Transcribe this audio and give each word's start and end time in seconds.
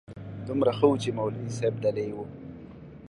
دومره 0.47 0.71
ښه 0.77 0.85
و 0.89 0.99
چې 1.03 1.09
مولوي 1.17 1.49
صاحب 1.57 1.75
دلې 1.83 2.05
و. 2.15 2.17